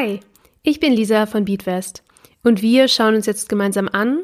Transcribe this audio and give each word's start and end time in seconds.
Hi, 0.00 0.20
ich 0.62 0.78
bin 0.78 0.92
Lisa 0.92 1.26
von 1.26 1.44
Beatwest 1.44 2.04
und 2.44 2.62
wir 2.62 2.86
schauen 2.86 3.16
uns 3.16 3.26
jetzt 3.26 3.48
gemeinsam 3.48 3.88
an, 3.90 4.22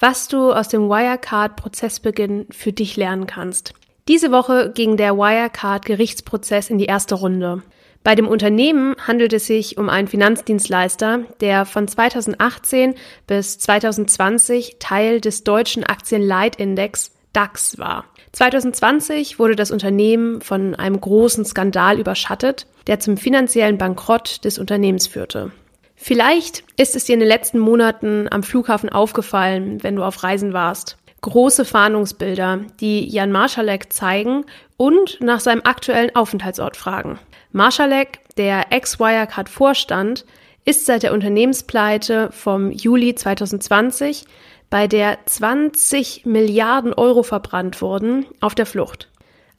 was 0.00 0.26
du 0.26 0.52
aus 0.52 0.66
dem 0.66 0.88
Wirecard-Prozessbeginn 0.88 2.48
für 2.50 2.72
dich 2.72 2.96
lernen 2.96 3.28
kannst. 3.28 3.72
Diese 4.08 4.32
Woche 4.32 4.72
ging 4.74 4.96
der 4.96 5.12
Wirecard-Gerichtsprozess 5.12 6.70
in 6.70 6.78
die 6.78 6.86
erste 6.86 7.14
Runde. 7.14 7.62
Bei 8.02 8.16
dem 8.16 8.26
Unternehmen 8.26 8.96
handelt 9.06 9.32
es 9.32 9.46
sich 9.46 9.78
um 9.78 9.88
einen 9.88 10.08
Finanzdienstleister, 10.08 11.20
der 11.40 11.66
von 11.66 11.86
2018 11.86 12.96
bis 13.28 13.60
2020 13.60 14.78
Teil 14.80 15.20
des 15.20 15.44
deutschen 15.44 15.84
Aktienleitindex 15.84 17.12
DAX 17.32 17.78
war. 17.78 18.04
2020 18.32 19.38
wurde 19.38 19.56
das 19.56 19.70
Unternehmen 19.70 20.40
von 20.40 20.74
einem 20.74 21.00
großen 21.00 21.44
Skandal 21.44 21.98
überschattet, 21.98 22.66
der 22.86 23.00
zum 23.00 23.16
finanziellen 23.16 23.78
Bankrott 23.78 24.44
des 24.44 24.58
Unternehmens 24.58 25.06
führte. 25.06 25.52
Vielleicht 25.96 26.64
ist 26.76 26.96
es 26.96 27.04
dir 27.04 27.14
in 27.14 27.20
den 27.20 27.28
letzten 27.28 27.58
Monaten 27.58 28.26
am 28.30 28.42
Flughafen 28.42 28.88
aufgefallen, 28.88 29.82
wenn 29.82 29.96
du 29.96 30.02
auf 30.02 30.22
Reisen 30.24 30.52
warst. 30.52 30.96
Große 31.20 31.64
Fahndungsbilder, 31.64 32.62
die 32.80 33.06
Jan 33.08 33.30
Marschalek 33.30 33.92
zeigen 33.92 34.44
und 34.76 35.20
nach 35.20 35.38
seinem 35.38 35.62
aktuellen 35.62 36.16
Aufenthaltsort 36.16 36.76
fragen. 36.76 37.20
Marschalek, 37.52 38.18
der 38.36 38.72
Ex-Wirecard-Vorstand, 38.72 40.24
ist 40.64 40.86
seit 40.86 41.04
der 41.04 41.12
Unternehmenspleite 41.12 42.30
vom 42.32 42.72
Juli 42.72 43.14
2020 43.14 44.24
bei 44.72 44.88
der 44.88 45.18
20 45.26 46.24
Milliarden 46.24 46.94
Euro 46.94 47.22
verbrannt 47.22 47.82
wurden, 47.82 48.24
auf 48.40 48.54
der 48.54 48.64
Flucht. 48.64 49.10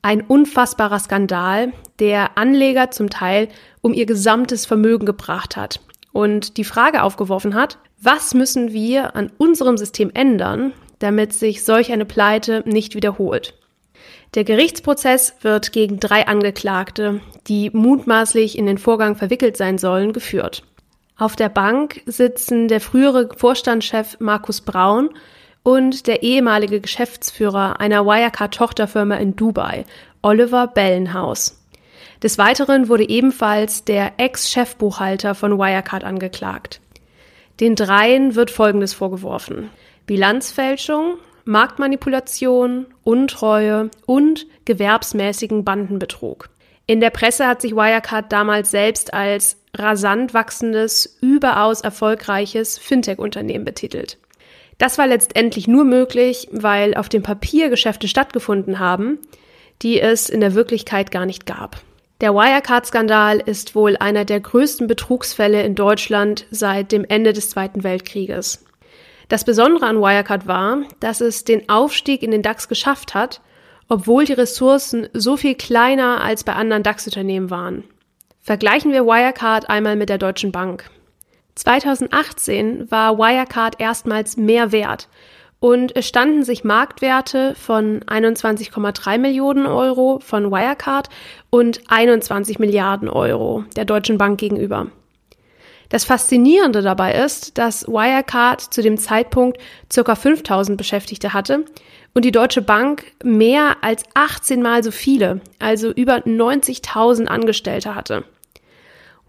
Ein 0.02 0.22
unfassbarer 0.22 0.98
Skandal, 0.98 1.72
der 2.00 2.36
Anleger 2.36 2.90
zum 2.90 3.12
Teil 3.12 3.48
um 3.82 3.94
ihr 3.94 4.08
gesamtes 4.08 4.66
Vermögen 4.66 5.06
gebracht 5.06 5.56
hat 5.56 5.82
und 6.14 6.58
die 6.58 6.64
Frage 6.64 7.04
aufgeworfen 7.04 7.54
hat, 7.54 7.78
was 8.02 8.34
müssen 8.34 8.74
wir 8.74 9.16
an 9.16 9.32
unserem 9.38 9.78
System 9.78 10.10
ändern, 10.16 10.74
damit 10.98 11.32
sich 11.32 11.64
solch 11.64 11.92
eine 11.92 12.06
Pleite 12.06 12.64
nicht 12.66 12.96
wiederholt. 12.96 13.54
Der 14.34 14.44
Gerichtsprozess 14.44 15.36
wird 15.42 15.74
gegen 15.74 16.00
drei 16.00 16.26
Angeklagte, 16.26 17.22
die 17.46 17.70
mutmaßlich 17.70 18.58
in 18.58 18.66
den 18.66 18.80
Vorgang 18.80 19.16
verwickelt 19.16 19.58
sein 19.58 19.78
sollen, 19.78 20.12
geführt. 20.12 20.64
Auf 21.18 21.36
der 21.36 21.50
Bank 21.50 22.02
sitzen 22.06 22.68
der 22.68 22.82
frühere 22.82 23.30
Vorstandschef 23.36 24.18
Markus 24.20 24.62
Braun 24.62 25.10
und 25.62 26.08
der 26.08 26.24
ehemalige 26.24 26.82
Geschäftsführer 26.82 27.80
einer 27.80 28.06
Wirecard-Tochterfirma 28.06 29.16
in 29.16 29.36
Dubai, 29.36 29.86
Oliver 30.22 30.68
Bellenhaus. 30.68 31.60
Des 32.22 32.38
Weiteren 32.38 32.90
wurde 32.90 33.08
ebenfalls 33.08 33.84
der 33.84 34.14
Ex-Chefbuchhalter 34.18 35.36
von 35.36 35.58
Wirecard 35.58 36.04
angeklagt. 36.04 36.82
Den 37.60 37.76
dreien 37.76 38.36
wird 38.36 38.50
Folgendes 38.50 38.94
vorgeworfen. 38.94 39.70
Bilanzfälschung, 40.06 41.18
Marktmanipulation, 41.46 42.88
Untreue 43.04 43.92
und 44.06 44.48
gewerbsmäßigen 44.66 45.64
Bandenbetrug. 45.64 46.50
In 46.88 47.00
der 47.00 47.12
Presse 47.12 47.48
hat 47.48 47.62
sich 47.62 47.76
Wirecard 47.76 48.32
damals 48.32 48.72
selbst 48.72 49.14
als 49.14 49.58
rasant 49.78 50.34
wachsendes, 50.34 51.18
überaus 51.22 51.82
erfolgreiches 51.82 52.78
Fintech-Unternehmen 52.78 53.66
betitelt. 53.66 54.18
Das 54.78 54.98
war 54.98 55.08
letztendlich 55.08 55.68
nur 55.68 55.84
möglich, 55.84 56.48
weil 56.52 56.96
auf 56.96 57.10
dem 57.10 57.24
Papier 57.24 57.70
Geschäfte 57.70 58.08
stattgefunden 58.08 58.80
haben, 58.80 59.20
die 59.82 60.00
es 60.00 60.30
in 60.30 60.42
der 60.42 60.56
Wirklichkeit 60.56 61.12
gar 61.12 61.26
nicht 61.26 61.46
gab. 61.46 61.82
Der 62.22 62.34
Wirecard-Skandal 62.34 63.40
ist 63.40 63.76
wohl 63.76 63.98
einer 63.98 64.24
der 64.24 64.40
größten 64.40 64.88
Betrugsfälle 64.88 65.64
in 65.64 65.76
Deutschland 65.76 66.46
seit 66.52 66.92
dem 66.92 67.06
Ende 67.06 67.34
des 67.34 67.50
Zweiten 67.50 67.84
Weltkrieges. 67.84 68.66
Das 69.30 69.44
Besondere 69.44 69.88
an 69.88 69.98
Wirecard 69.98 70.48
war, 70.48 70.84
dass 71.00 71.22
es 71.22 71.44
den 71.44 71.70
Aufstieg 71.70 72.24
in 72.24 72.32
den 72.32 72.42
DAX 72.42 72.68
geschafft 72.68 73.14
hat, 73.14 73.42
obwohl 73.90 74.26
die 74.26 74.34
Ressourcen 74.34 75.10
so 75.14 75.38
viel 75.38 75.56
kleiner 75.56 76.24
als 76.24 76.44
bei 76.44 76.54
anderen 76.54 76.84
DAX-Unternehmen 76.84 77.50
waren. 77.50 77.84
Vergleichen 78.46 78.92
wir 78.92 79.06
Wirecard 79.06 79.70
einmal 79.70 79.96
mit 79.96 80.10
der 80.10 80.18
Deutschen 80.18 80.52
Bank. 80.52 80.90
2018 81.56 82.92
war 82.92 83.18
Wirecard 83.18 83.80
erstmals 83.80 84.36
mehr 84.36 84.74
wert 84.74 85.08
und 85.62 85.96
es 85.96 86.10
standen 86.10 86.44
sich 86.44 86.66
Marktwerte 86.66 87.56
von 87.56 88.02
21,3 88.02 89.18
Millionen 89.18 89.66
Euro 89.66 90.20
von 90.20 90.52
Wirecard 90.52 91.08
und 91.52 91.80
21 91.88 92.60
Milliarden 92.60 93.08
Euro 93.08 93.64
der 93.78 93.86
Deutschen 93.86 94.18
Bank 94.18 94.42
gegenüber. 94.42 94.88
Das 95.88 96.04
Faszinierende 96.04 96.82
dabei 96.82 97.14
ist, 97.14 97.58
dass 97.58 97.88
Wirecard 97.88 98.60
zu 98.60 98.82
dem 98.82 98.98
Zeitpunkt 98.98 99.58
ca. 99.94 100.16
5000 100.16 100.78
Beschäftigte 100.78 101.32
hatte 101.32 101.64
und 102.14 102.26
die 102.26 102.32
Deutsche 102.32 102.62
Bank 102.62 103.06
mehr 103.24 103.78
als 103.80 104.04
18 104.16 104.62
mal 104.62 104.84
so 104.84 104.92
viele, 104.92 105.40
also 105.60 105.92
über 105.92 106.18
90.000 106.18 107.28
Angestellte 107.28 107.96
hatte. 107.96 108.26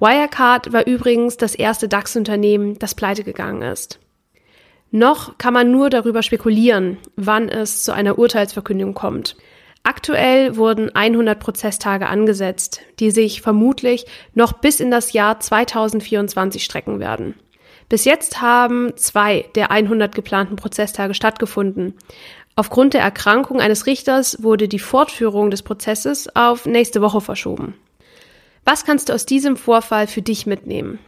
Wirecard 0.05 0.75
war 0.75 0.87
übrigens 0.87 1.39
das 1.39 1.55
erste 1.55 1.89
DAX-Unternehmen, 1.89 2.79
das 2.79 2.95
pleite 2.95 3.25
gegangen 3.25 3.63
ist. 3.63 4.01
Noch 4.91 5.39
kann 5.39 5.55
man 5.55 5.71
nur 5.71 5.89
darüber 5.89 6.23
spekulieren, 6.23 6.99
wann 7.17 7.49
es 7.49 7.85
zu 7.85 7.93
einer 7.95 8.19
Urteilsverkündung 8.19 8.93
kommt. 8.93 9.35
Aktuell 9.83 10.59
wurden 10.59 10.95
100 10.95 11.41
Prozesstage 11.41 12.07
angesetzt, 12.07 12.83
die 13.01 13.11
sich 13.11 13.41
vermutlich 13.41 14.05
noch 14.35 14.53
bis 14.53 14.79
in 14.79 14.91
das 14.91 15.15
Jahr 15.15 15.41
2024 15.41 16.63
strecken 16.63 17.01
werden. 17.01 17.35
Bis 17.89 18.05
jetzt 18.05 18.43
haben 18.43 18.95
zwei 18.97 19.47
der 19.55 19.71
100 19.71 20.15
geplanten 20.15 20.57
Prozesstage 20.57 21.15
stattgefunden. 21.15 21.95
Aufgrund 22.57 22.93
der 22.93 23.01
Erkrankung 23.01 23.59
eines 23.59 23.87
Richters 23.87 24.43
wurde 24.43 24.69
die 24.69 24.79
Fortführung 24.79 25.51
des 25.51 25.63
Prozesses 25.63 26.29
auf 26.37 26.67
nächste 26.67 27.01
Woche 27.01 27.23
verschoben. 27.23 27.75
Was 28.65 28.85
kannst 28.87 29.09
du 29.09 29.13
aus 29.13 29.27
diesem 29.27 29.57
Vorfall 29.57 30.07
für 30.07 30.23
dich 30.23 30.47
mitnehmen? 30.47 30.99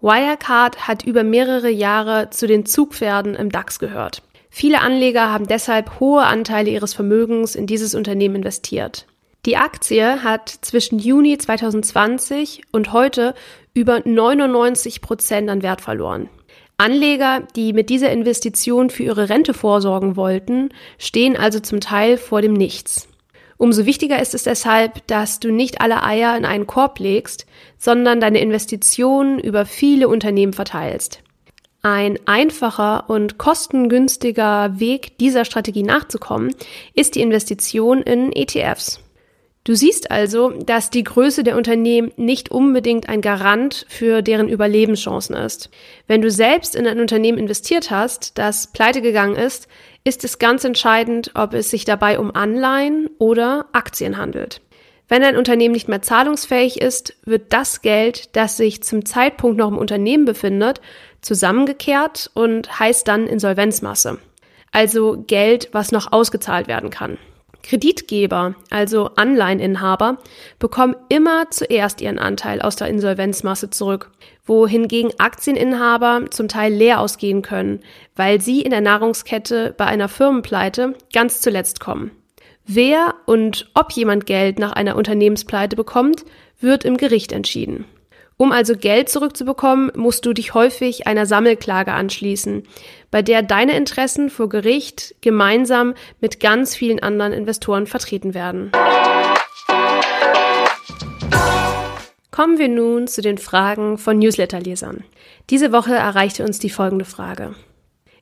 Wirecard 0.00 0.88
hat 0.88 1.04
über 1.04 1.22
mehrere 1.22 1.70
Jahre 1.70 2.30
zu 2.30 2.46
den 2.46 2.66
Zugpferden 2.66 3.34
im 3.34 3.50
DAX 3.50 3.78
gehört. 3.78 4.22
Viele 4.50 4.80
Anleger 4.80 5.30
haben 5.30 5.46
deshalb 5.46 6.00
hohe 6.00 6.22
Anteile 6.24 6.70
ihres 6.70 6.94
Vermögens 6.94 7.54
in 7.54 7.66
dieses 7.66 7.94
Unternehmen 7.94 8.36
investiert. 8.36 9.06
Die 9.46 9.56
Aktie 9.56 10.24
hat 10.24 10.48
zwischen 10.48 10.98
Juni 10.98 11.38
2020 11.38 12.62
und 12.72 12.92
heute 12.92 13.34
über 13.74 14.00
99 14.04 15.00
Prozent 15.00 15.48
an 15.50 15.62
Wert 15.62 15.80
verloren. 15.80 16.28
Anleger, 16.76 17.42
die 17.54 17.72
mit 17.72 17.90
dieser 17.90 18.10
Investition 18.10 18.90
für 18.90 19.04
ihre 19.04 19.28
Rente 19.28 19.54
vorsorgen 19.54 20.16
wollten, 20.16 20.70
stehen 20.98 21.36
also 21.36 21.60
zum 21.60 21.80
Teil 21.80 22.18
vor 22.18 22.42
dem 22.42 22.52
Nichts. 22.52 23.07
Umso 23.58 23.86
wichtiger 23.86 24.22
ist 24.22 24.34
es 24.34 24.44
deshalb, 24.44 25.06
dass 25.08 25.40
du 25.40 25.50
nicht 25.50 25.80
alle 25.80 26.04
Eier 26.04 26.36
in 26.36 26.44
einen 26.44 26.68
Korb 26.68 27.00
legst, 27.00 27.44
sondern 27.76 28.20
deine 28.20 28.40
Investitionen 28.40 29.40
über 29.40 29.66
viele 29.66 30.08
Unternehmen 30.08 30.52
verteilst. 30.52 31.20
Ein 31.82 32.18
einfacher 32.26 33.10
und 33.10 33.38
kostengünstiger 33.38 34.78
Weg, 34.80 35.18
dieser 35.18 35.44
Strategie 35.44 35.82
nachzukommen, 35.82 36.54
ist 36.94 37.16
die 37.16 37.20
Investition 37.20 38.02
in 38.02 38.32
ETFs. 38.32 39.00
Du 39.64 39.74
siehst 39.74 40.10
also, 40.10 40.50
dass 40.50 40.88
die 40.88 41.04
Größe 41.04 41.42
der 41.42 41.56
Unternehmen 41.56 42.10
nicht 42.16 42.50
unbedingt 42.50 43.08
ein 43.08 43.20
Garant 43.20 43.84
für 43.88 44.22
deren 44.22 44.48
Überlebenschancen 44.48 45.36
ist. 45.36 45.68
Wenn 46.06 46.22
du 46.22 46.30
selbst 46.30 46.74
in 46.74 46.86
ein 46.86 47.00
Unternehmen 47.00 47.38
investiert 47.38 47.90
hast, 47.90 48.38
das 48.38 48.68
pleite 48.68 49.02
gegangen 49.02 49.36
ist, 49.36 49.68
ist 50.08 50.24
es 50.24 50.38
ganz 50.38 50.64
entscheidend, 50.64 51.32
ob 51.34 51.52
es 51.52 51.70
sich 51.70 51.84
dabei 51.84 52.18
um 52.18 52.34
Anleihen 52.34 53.10
oder 53.18 53.66
Aktien 53.72 54.16
handelt. 54.16 54.62
Wenn 55.06 55.22
ein 55.22 55.36
Unternehmen 55.36 55.72
nicht 55.72 55.88
mehr 55.88 56.02
zahlungsfähig 56.02 56.80
ist, 56.80 57.14
wird 57.24 57.52
das 57.52 57.82
Geld, 57.82 58.34
das 58.34 58.56
sich 58.56 58.82
zum 58.82 59.04
Zeitpunkt 59.04 59.58
noch 59.58 59.68
im 59.68 59.78
Unternehmen 59.78 60.24
befindet, 60.24 60.80
zusammengekehrt 61.20 62.30
und 62.34 62.78
heißt 62.78 63.06
dann 63.06 63.26
Insolvenzmasse. 63.26 64.18
Also 64.72 65.22
Geld, 65.26 65.68
was 65.72 65.92
noch 65.92 66.12
ausgezahlt 66.12 66.68
werden 66.68 66.90
kann. 66.90 67.18
Kreditgeber, 67.68 68.54
also 68.70 69.10
Anleiheninhaber, 69.16 70.16
bekommen 70.58 70.96
immer 71.10 71.50
zuerst 71.50 72.00
ihren 72.00 72.18
Anteil 72.18 72.62
aus 72.62 72.76
der 72.76 72.88
Insolvenzmasse 72.88 73.68
zurück, 73.68 74.10
wohingegen 74.46 75.12
Aktieninhaber 75.18 76.30
zum 76.30 76.48
Teil 76.48 76.72
leer 76.72 76.98
ausgehen 76.98 77.42
können, 77.42 77.80
weil 78.16 78.40
sie 78.40 78.62
in 78.62 78.70
der 78.70 78.80
Nahrungskette 78.80 79.74
bei 79.76 79.84
einer 79.84 80.08
Firmenpleite 80.08 80.94
ganz 81.12 81.42
zuletzt 81.42 81.78
kommen. 81.78 82.10
Wer 82.64 83.14
und 83.26 83.70
ob 83.74 83.92
jemand 83.92 84.24
Geld 84.24 84.58
nach 84.58 84.72
einer 84.72 84.96
Unternehmenspleite 84.96 85.76
bekommt, 85.76 86.24
wird 86.60 86.86
im 86.86 86.96
Gericht 86.96 87.32
entschieden. 87.32 87.84
Um 88.40 88.52
also 88.52 88.76
Geld 88.76 89.08
zurückzubekommen, 89.08 89.90
musst 89.96 90.24
du 90.24 90.32
dich 90.32 90.54
häufig 90.54 91.08
einer 91.08 91.26
Sammelklage 91.26 91.92
anschließen, 91.92 92.62
bei 93.10 93.20
der 93.20 93.42
deine 93.42 93.76
Interessen 93.76 94.30
vor 94.30 94.48
Gericht 94.48 95.16
gemeinsam 95.20 95.94
mit 96.20 96.38
ganz 96.38 96.76
vielen 96.76 97.02
anderen 97.02 97.32
Investoren 97.32 97.88
vertreten 97.88 98.34
werden. 98.34 98.70
Kommen 102.30 102.58
wir 102.58 102.68
nun 102.68 103.08
zu 103.08 103.22
den 103.22 103.38
Fragen 103.38 103.98
von 103.98 104.20
Newsletterlesern. 104.20 105.02
Diese 105.50 105.72
Woche 105.72 105.96
erreichte 105.96 106.44
uns 106.44 106.60
die 106.60 106.70
folgende 106.70 107.04
Frage. 107.04 107.56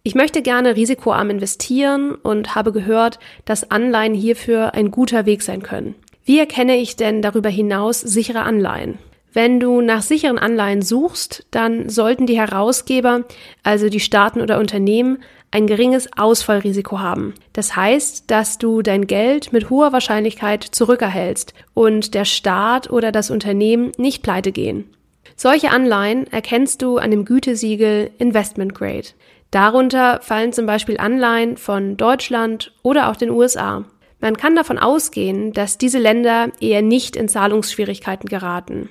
Ich 0.03 0.15
möchte 0.15 0.41
gerne 0.41 0.77
risikoarm 0.77 1.29
investieren 1.29 2.15
und 2.15 2.55
habe 2.55 2.73
gehört, 2.73 3.19
dass 3.45 3.71
Anleihen 3.71 4.15
hierfür 4.15 4.73
ein 4.73 4.91
guter 4.91 5.27
Weg 5.27 5.43
sein 5.43 5.63
können. 5.63 5.95
Wie 6.25 6.39
erkenne 6.39 6.79
ich 6.79 6.97
denn 6.97 7.21
darüber 7.21 7.51
hinaus 7.51 8.01
sichere 8.01 8.41
Anleihen? 8.41 8.99
Wenn 9.37 9.61
du 9.61 9.83
nach 9.83 10.01
sicheren 10.01 10.39
Anleihen 10.39 10.81
suchst, 10.81 11.45
dann 11.51 11.91
sollten 11.91 12.25
die 12.25 12.39
Herausgeber, 12.39 13.25
also 13.63 13.91
die 13.91 14.01
Staaten 14.01 14.41
oder 14.41 14.59
Unternehmen, 14.59 15.19
ein 15.51 15.67
geringes 15.67 16.09
Ausfallrisiko 16.17 17.01
haben. 17.01 17.35
Das 17.53 17.77
heißt, 17.77 18.31
dass 18.31 18.57
du 18.57 18.81
dein 18.81 19.07
Geld 19.07 19.53
mit 19.53 19.69
hoher 19.69 19.93
Wahrscheinlichkeit 19.93 20.65
zurückerhältst 20.65 21.53
und 21.75 22.15
der 22.15 22.25
Staat 22.25 22.89
oder 22.89 23.13
das 23.13 23.31
Unternehmen 23.31 23.93
nicht 23.99 24.23
pleite 24.23 24.53
gehen. 24.53 24.89
Solche 25.37 25.69
Anleihen 25.69 26.27
erkennst 26.33 26.81
du 26.81 26.97
an 26.97 27.11
dem 27.11 27.27
Gütesiegel 27.27 28.13
Investment 28.17 28.75
Grade. 28.75 29.09
Darunter 29.51 30.21
fallen 30.23 30.55
zum 30.55 30.65
Beispiel 30.65 30.97
Anleihen 30.97 31.59
von 31.59 31.99
Deutschland 31.99 32.73
oder 32.83 33.11
auch 33.11 33.17
den 33.17 33.29
USA. 33.29 33.85
Man 34.19 34.39
kann 34.39 34.57
davon 34.57 34.79
ausgehen, 34.79 35.53
dass 35.53 35.77
diese 35.77 35.99
Länder 35.99 36.53
eher 36.59 36.81
nicht 36.81 37.17
in 37.17 37.29
Zahlungsschwierigkeiten 37.29 38.31
geraten. 38.31 38.89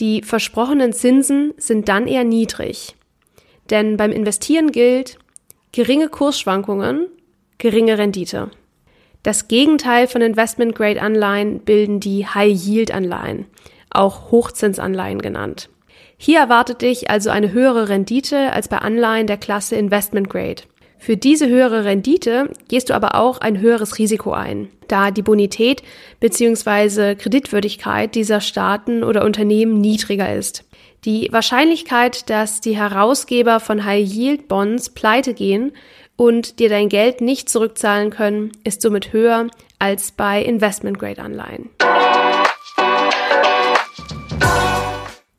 Die 0.00 0.22
versprochenen 0.22 0.92
Zinsen 0.92 1.54
sind 1.56 1.88
dann 1.88 2.06
eher 2.06 2.24
niedrig. 2.24 2.94
Denn 3.70 3.96
beim 3.96 4.12
Investieren 4.12 4.70
gilt 4.70 5.18
geringe 5.72 6.08
Kursschwankungen, 6.08 7.06
geringe 7.58 7.98
Rendite. 7.98 8.50
Das 9.22 9.48
Gegenteil 9.48 10.06
von 10.06 10.22
Investment-Grade-Anleihen 10.22 11.60
bilden 11.60 12.00
die 12.00 12.26
High-Yield-Anleihen, 12.26 13.46
auch 13.90 14.30
Hochzinsanleihen 14.30 15.20
genannt. 15.20 15.68
Hier 16.16 16.38
erwartet 16.38 16.82
dich 16.82 17.10
also 17.10 17.30
eine 17.30 17.52
höhere 17.52 17.88
Rendite 17.88 18.52
als 18.52 18.68
bei 18.68 18.78
Anleihen 18.78 19.26
der 19.26 19.36
Klasse 19.36 19.76
Investment 19.76 20.30
Grade. 20.30 20.62
Für 20.98 21.16
diese 21.16 21.48
höhere 21.48 21.84
Rendite 21.84 22.50
gehst 22.68 22.90
du 22.90 22.94
aber 22.94 23.14
auch 23.14 23.40
ein 23.40 23.60
höheres 23.60 23.98
Risiko 23.98 24.32
ein, 24.32 24.68
da 24.88 25.10
die 25.10 25.22
Bonität 25.22 25.82
bzw. 26.20 27.14
Kreditwürdigkeit 27.14 28.14
dieser 28.14 28.40
Staaten 28.40 29.04
oder 29.04 29.24
Unternehmen 29.24 29.80
niedriger 29.80 30.34
ist. 30.34 30.64
Die 31.04 31.28
Wahrscheinlichkeit, 31.30 32.28
dass 32.28 32.60
die 32.60 32.76
Herausgeber 32.76 33.60
von 33.60 33.84
High-Yield-Bonds 33.84 34.90
pleite 34.90 35.32
gehen 35.32 35.72
und 36.16 36.58
dir 36.58 36.68
dein 36.68 36.88
Geld 36.88 37.20
nicht 37.20 37.48
zurückzahlen 37.48 38.10
können, 38.10 38.50
ist 38.64 38.82
somit 38.82 39.12
höher 39.12 39.46
als 39.78 40.10
bei 40.10 40.42
Investment-Grade-Anleihen. 40.42 41.70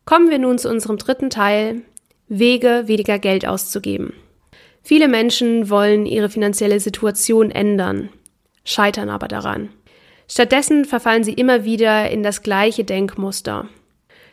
Kommen 0.05 0.29
wir 0.29 0.39
nun 0.39 0.57
zu 0.57 0.69
unserem 0.69 0.97
dritten 0.97 1.29
Teil, 1.29 1.81
Wege, 2.29 2.83
weniger 2.85 3.19
Geld 3.19 3.45
auszugeben. 3.45 4.13
Viele 4.89 5.07
Menschen 5.07 5.69
wollen 5.69 6.07
ihre 6.07 6.29
finanzielle 6.29 6.79
Situation 6.79 7.51
ändern, 7.51 8.09
scheitern 8.65 9.09
aber 9.09 9.27
daran. 9.27 9.69
Stattdessen 10.27 10.83
verfallen 10.83 11.23
sie 11.23 11.33
immer 11.33 11.63
wieder 11.63 12.09
in 12.09 12.23
das 12.23 12.41
gleiche 12.41 12.83
Denkmuster. 12.83 13.69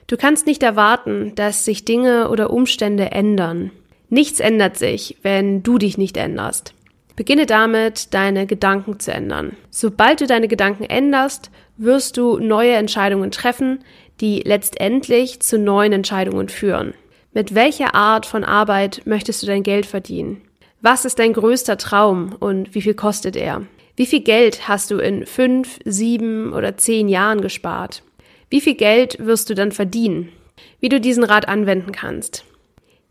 Du 0.07 0.17
kannst 0.17 0.47
nicht 0.47 0.63
erwarten, 0.63 1.35
dass 1.35 1.67
sich 1.67 1.85
Dinge 1.85 2.31
oder 2.31 2.49
Umstände 2.49 3.11
ändern. 3.11 3.71
Nichts 4.09 4.41
ändert 4.41 4.79
sich, 4.79 5.19
wenn 5.21 5.63
du 5.63 5.77
dich 5.77 5.99
nicht 5.99 6.17
änderst. 6.17 6.73
Beginne 7.17 7.45
damit, 7.45 8.15
deine 8.15 8.47
Gedanken 8.47 8.99
zu 8.99 9.13
ändern. 9.13 9.59
Sobald 9.69 10.23
du 10.23 10.27
deine 10.27 10.49
Gedanken 10.49 10.85
änderst, 10.85 11.51
wirst 11.77 12.17
du 12.17 12.39
neue 12.39 12.73
Entscheidungen 12.77 13.31
treffen, 13.31 13.81
die 14.23 14.41
letztendlich 14.41 15.41
zu 15.41 15.59
neuen 15.59 15.93
Entscheidungen 15.93 16.49
führen. 16.49 16.95
Mit 17.35 17.55
welcher 17.55 17.95
Art 17.95 18.25
von 18.25 18.43
Arbeit 18.43 19.03
möchtest 19.05 19.43
du 19.43 19.47
dein 19.47 19.63
Geld 19.63 19.85
verdienen? 19.85 20.41
Was 20.89 21.05
ist 21.05 21.19
dein 21.19 21.33
größter 21.33 21.79
Traum 21.79 22.37
und 22.39 22.77
wie 22.77 22.81
viel 22.81 22.95
kostet 22.95 23.35
er? 23.35 23.63
Wie 23.97 24.07
viel 24.07 24.21
Geld 24.21 24.69
hast 24.69 24.93
du 24.93 24.99
in 24.99 25.27
fünf, 25.27 25.81
sieben 25.85 26.53
oder 26.53 26.77
zehn 26.77 27.09
Jahren 27.09 27.41
gespart? 27.41 28.05
Wie 28.51 28.61
viel 28.61 28.77
Geld 28.77 29.17
wirst 29.19 29.51
du 29.51 29.57
dann 29.57 29.73
verdienen? 29.73 30.29
Wie 30.79 30.89
du 30.89 31.01
diesen 31.01 31.25
Rat 31.25 31.49
anwenden 31.49 31.91
kannst. 31.91 32.45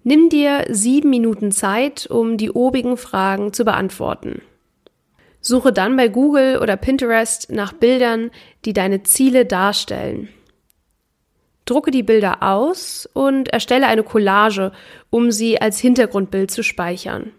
Nimm 0.05 0.29
dir 0.29 0.63
sieben 0.69 1.09
Minuten 1.09 1.51
Zeit, 1.51 2.07
um 2.09 2.37
die 2.37 2.49
obigen 2.49 2.95
Fragen 2.95 3.51
zu 3.51 3.65
beantworten. 3.65 4.41
Suche 5.41 5.73
dann 5.73 5.97
bei 5.97 6.07
Google 6.07 6.59
oder 6.59 6.77
Pinterest 6.77 7.51
nach 7.51 7.73
Bildern, 7.73 8.31
die 8.63 8.71
deine 8.71 9.03
Ziele 9.03 9.45
darstellen. 9.45 10.29
Drucke 11.65 11.91
die 11.91 12.03
Bilder 12.03 12.41
aus 12.41 13.05
und 13.11 13.49
erstelle 13.49 13.87
eine 13.87 14.03
Collage, 14.03 14.71
um 15.09 15.29
sie 15.29 15.59
als 15.59 15.77
Hintergrundbild 15.79 16.51
zu 16.51 16.63
speichern. 16.63 17.33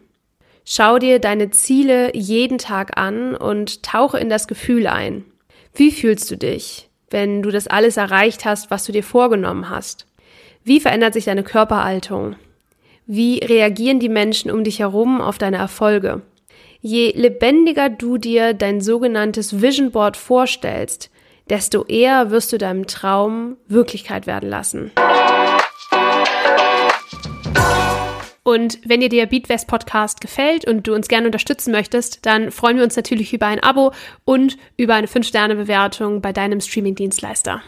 Schau 0.69 0.99
dir 0.99 1.21
deine 1.21 1.51
Ziele 1.51 2.11
jeden 2.13 2.59
Tag 2.59 2.99
an 2.99 3.37
und 3.37 3.85
tauche 3.85 4.19
in 4.19 4.29
das 4.29 4.49
Gefühl 4.49 4.89
ein. 4.89 5.25
Wie 5.73 5.93
fühlst 5.93 6.29
du 6.29 6.37
dich, 6.37 6.91
wenn 7.09 7.41
du 7.41 7.53
das 7.53 7.69
alles 7.69 7.97
erreicht 7.97 8.45
hast, 8.45 8.69
was 8.69 8.85
du 8.85 8.91
dir 8.91 9.05
vorgenommen 9.05 9.71
hast? 9.71 10.07
Wie 10.65 10.81
verändert 10.81 11.15
sich 11.15 11.27
deine 11.27 11.45
Körperhaltung? 11.45 12.35
Wie 13.07 13.39
reagieren 13.39 14.01
die 14.01 14.09
Menschen 14.09 14.51
um 14.51 14.65
dich 14.65 14.81
herum 14.81 15.21
auf 15.21 15.39
deine 15.39 15.59
Erfolge? 15.59 16.23
Je 16.81 17.13
lebendiger 17.13 17.89
du 17.89 18.19
dir 18.19 18.53
dein 18.53 18.81
sogenanntes 18.81 19.63
Vision 19.63 19.93
Board 19.93 20.17
vorstellst, 20.17 21.11
desto 21.49 21.85
eher 21.85 22.33
wirst 22.33 22.53
du 22.53 22.59
deinem 22.59 22.89
Traum 22.89 23.57
Wirklichkeit 23.69 24.27
werden 24.27 24.51
lassen. 24.51 24.91
Und 28.47 28.79
wenn 28.85 29.01
dir 29.01 29.09
der 29.09 29.27
Beatwest 29.27 29.67
Podcast 29.67 30.21
gefällt 30.21 30.69
und 30.69 30.87
du 30.87 30.95
uns 30.95 31.09
gerne 31.09 31.27
unterstützen 31.27 31.73
möchtest, 31.73 32.25
dann 32.27 32.53
freuen 32.53 32.77
wir 32.77 32.85
uns 32.85 32.95
natürlich 32.95 33.33
über 33.33 33.47
ein 33.47 33.61
Abo 33.61 33.91
und 34.25 34.57
über 34.77 34.95
eine 34.95 35.09
5-Sterne-Bewertung 35.09 36.21
bei 36.21 36.33
deinem 36.33 36.61
Streaming-Dienstleister. 36.61 37.61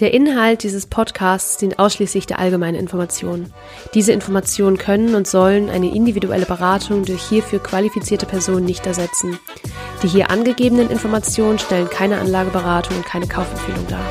Der 0.00 0.12
Inhalt 0.12 0.64
dieses 0.64 0.86
Podcasts 0.86 1.58
dient 1.58 1.78
ausschließlich 1.78 2.26
der 2.26 2.40
allgemeinen 2.40 2.76
Information. 2.76 3.52
Diese 3.94 4.10
Informationen 4.10 4.78
können 4.78 5.14
und 5.14 5.28
sollen 5.28 5.70
eine 5.70 5.94
individuelle 5.94 6.44
Beratung 6.44 7.04
durch 7.04 7.22
hierfür 7.22 7.60
qualifizierte 7.62 8.26
Personen 8.26 8.64
nicht 8.64 8.84
ersetzen. 8.84 9.38
Die 10.02 10.08
hier 10.08 10.28
angegebenen 10.28 10.90
Informationen 10.90 11.60
stellen 11.60 11.88
keine 11.88 12.18
Anlageberatung 12.18 12.96
und 12.96 13.06
keine 13.06 13.28
Kaufempfehlung 13.28 13.86
dar. 13.86 14.04